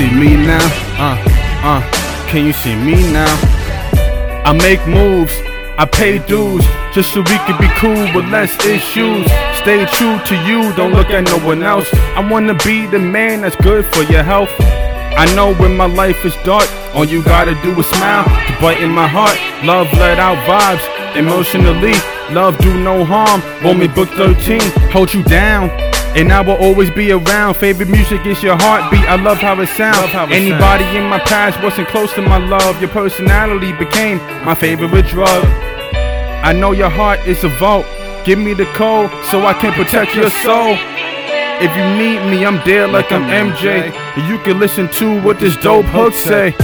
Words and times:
see 0.00 0.10
me 0.10 0.36
now? 0.36 0.64
Uh, 0.96 1.16
uh, 1.62 2.26
can 2.28 2.46
you 2.46 2.52
see 2.52 2.74
me 2.74 2.94
now? 3.12 3.34
I 4.44 4.52
make 4.52 4.80
moves, 4.86 5.32
I 5.76 5.84
pay 5.84 6.18
dues, 6.18 6.64
just 6.94 7.12
so 7.12 7.20
we 7.20 7.36
can 7.44 7.60
be 7.60 7.68
cool 7.76 8.14
with 8.14 8.30
less 8.30 8.52
issues. 8.64 9.26
Stay 9.60 9.84
true 9.96 10.18
to 10.18 10.34
you, 10.46 10.72
don't 10.74 10.92
look 10.92 11.10
at 11.10 11.24
no 11.24 11.38
one 11.46 11.62
else. 11.62 11.88
I 12.16 12.26
wanna 12.30 12.54
be 12.54 12.86
the 12.86 12.98
man 12.98 13.42
that's 13.42 13.56
good 13.56 13.84
for 13.94 14.02
your 14.04 14.22
health. 14.22 14.50
I 15.18 15.26
know 15.34 15.54
when 15.54 15.76
my 15.76 15.86
life 15.86 16.24
is 16.24 16.34
dark, 16.44 16.68
all 16.94 17.04
you 17.04 17.22
gotta 17.22 17.54
do 17.62 17.78
is 17.78 17.86
smile 17.86 18.24
to 18.24 18.56
brighten 18.60 18.90
my 18.90 19.08
heart. 19.08 19.36
Love 19.64 19.92
let 19.94 20.18
out 20.18 20.38
vibes 20.48 21.16
emotionally. 21.16 22.19
Love 22.32 22.56
do 22.58 22.78
no 22.82 23.04
harm. 23.04 23.40
me 23.78 23.88
book 23.88 24.08
13, 24.10 24.60
hold 24.92 25.12
you 25.12 25.22
down. 25.24 25.68
And 26.16 26.32
I 26.32 26.40
will 26.40 26.56
always 26.56 26.90
be 26.90 27.12
around. 27.12 27.54
Favorite 27.54 27.88
music 27.88 28.24
is 28.26 28.42
your 28.42 28.56
heartbeat. 28.56 29.04
I 29.08 29.14
love 29.14 29.38
how 29.38 29.60
it 29.60 29.68
sounds. 29.68 30.10
How 30.10 30.24
it 30.24 30.32
Anybody 30.32 30.84
sound. 30.84 30.96
in 30.96 31.04
my 31.08 31.20
past 31.20 31.62
wasn't 31.62 31.88
close 31.88 32.12
to 32.14 32.22
my 32.22 32.38
love. 32.38 32.80
Your 32.80 32.90
personality 32.90 33.72
became 33.72 34.18
my 34.44 34.54
favorite 34.54 35.06
drug. 35.06 35.44
I 36.42 36.52
know 36.52 36.72
your 36.72 36.90
heart 36.90 37.20
is 37.26 37.44
a 37.44 37.48
vault. 37.48 37.86
Give 38.24 38.38
me 38.38 38.54
the 38.54 38.66
code 38.74 39.10
so 39.26 39.46
I 39.46 39.54
can 39.54 39.72
protect 39.72 40.14
your 40.14 40.30
soul. 40.30 40.76
If 41.62 41.76
you 41.76 41.84
need 41.96 42.28
me, 42.30 42.44
I'm 42.44 42.64
there 42.64 42.88
like 42.88 43.12
I'm 43.12 43.22
MJ. 43.22 43.92
You 44.28 44.38
can 44.38 44.58
listen 44.58 44.88
to 44.94 45.20
what 45.22 45.38
this 45.38 45.56
dope 45.56 45.86
hook 45.86 46.14
say. 46.14 46.54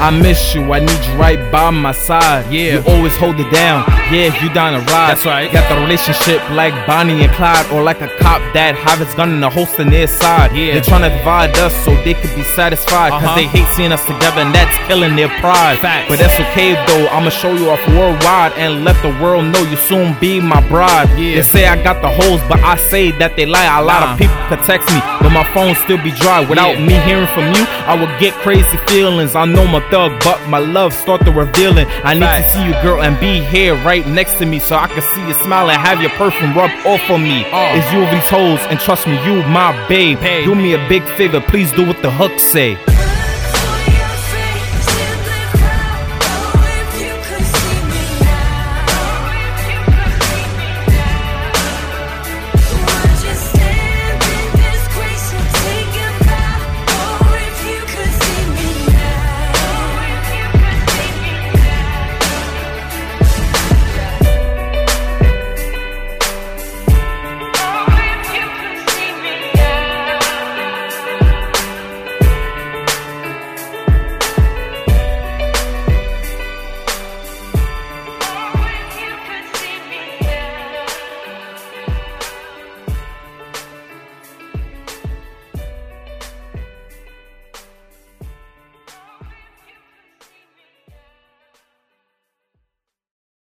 I 0.00 0.10
miss 0.10 0.54
you, 0.54 0.72
I 0.72 0.78
need 0.78 1.04
you 1.06 1.14
right 1.18 1.40
by 1.50 1.70
my 1.70 1.92
side. 1.92 2.52
Yeah, 2.52 2.78
you 2.78 2.82
always 2.86 3.14
hold 3.16 3.40
it 3.40 3.50
down. 3.50 3.84
Yeah, 4.12 4.30
if 4.30 4.40
you 4.42 4.48
down 4.54 4.72
to 4.72 4.80
ride. 4.92 5.10
That's 5.10 5.26
right. 5.26 5.50
Got 5.52 5.68
the 5.68 5.80
relationship 5.80 6.38
like 6.50 6.72
Bonnie 6.86 7.24
and 7.24 7.32
Clyde, 7.32 7.66
or 7.72 7.82
like 7.82 8.00
a 8.00 8.08
cop 8.18 8.40
that 8.54 8.76
have 8.76 9.00
his 9.00 9.12
gun 9.14 9.32
in 9.32 9.40
the 9.40 9.50
holster 9.50 9.84
near 9.84 10.06
side. 10.06 10.54
Yeah, 10.56 10.74
they're 10.74 10.82
trying 10.82 11.02
to 11.02 11.10
divide 11.16 11.58
us 11.58 11.74
so 11.84 11.94
they 12.04 12.14
could 12.14 12.34
be 12.34 12.44
satisfied. 12.44 13.10
Cause 13.10 13.24
uh-huh. 13.24 13.36
they 13.36 13.46
hate 13.46 13.66
seeing 13.74 13.92
us 13.92 14.04
together, 14.06 14.40
and 14.40 14.54
that's 14.54 14.70
killing 14.86 15.16
their 15.16 15.28
pride. 15.40 15.78
Facts. 15.80 16.08
But 16.08 16.20
that's 16.20 16.38
okay 16.46 16.78
though, 16.86 17.08
I'ma 17.08 17.30
show 17.30 17.52
you 17.54 17.70
off 17.70 17.82
worldwide 17.88 18.52
and 18.54 18.84
let 18.84 18.96
the 19.02 19.10
world 19.20 19.46
know 19.50 19.62
you 19.66 19.76
soon 19.88 20.16
be 20.20 20.40
my 20.40 20.66
bride. 20.68 21.10
Yeah. 21.18 21.36
They 21.36 21.42
say 21.42 21.66
I 21.66 21.82
got 21.82 22.00
the 22.02 22.08
hoes, 22.08 22.40
but 22.48 22.60
I 22.60 22.76
say 22.76 23.10
that 23.18 23.36
they 23.36 23.46
lie. 23.46 23.66
A 23.66 23.82
lot 23.82 24.00
nah. 24.00 24.12
of 24.12 24.18
people 24.18 24.36
could 24.48 24.62
text 24.64 24.88
me, 24.94 25.00
but 25.20 25.30
my 25.30 25.44
phone 25.52 25.74
still 25.74 25.98
be 25.98 26.12
dry. 26.12 26.46
Without 26.46 26.78
yeah. 26.78 26.86
me 26.86 26.94
hearing 27.02 27.28
from 27.34 27.50
you, 27.52 27.64
I 27.84 27.98
would 27.98 28.12
get 28.20 28.32
crazy 28.40 28.78
feelings. 28.86 29.34
I 29.34 29.44
know 29.44 29.66
my 29.66 29.82
thug, 29.90 30.12
but 30.24 30.48
my 30.48 30.58
love 30.58 30.92
start 30.94 31.24
to 31.24 31.30
revealing. 31.32 31.86
I 32.04 32.14
need 32.14 32.26
to 32.26 32.54
see 32.54 32.64
you, 32.66 32.72
girl, 32.82 33.02
and 33.02 33.18
be 33.20 33.40
here 33.40 33.74
right 33.84 34.06
next 34.06 34.38
to 34.38 34.46
me 34.46 34.58
so 34.60 34.76
I 34.76 34.86
can 34.88 35.02
see 35.02 35.26
you 35.26 35.34
smile 35.34 35.70
and 35.70 35.80
have 35.80 36.00
your 36.00 36.10
perfume 36.10 36.54
rub 36.54 36.70
off 36.86 37.10
on 37.10 37.22
me. 37.22 37.44
Uh. 37.50 37.76
It's 37.76 37.92
you 37.92 38.00
and 38.00 38.22
toes, 38.24 38.60
and 38.70 38.78
trust 38.78 39.06
me, 39.06 39.14
you 39.24 39.42
my 39.48 39.72
babe. 39.88 40.18
Hey. 40.18 40.44
Do 40.44 40.54
me 40.54 40.74
a 40.74 40.88
big 40.88 41.04
favor, 41.16 41.40
please 41.40 41.72
do 41.72 41.86
what 41.86 42.00
the 42.02 42.10
hook 42.10 42.38
say. 42.38 42.76